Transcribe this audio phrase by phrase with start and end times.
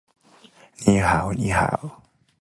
[0.79, 1.53] 梅罗内。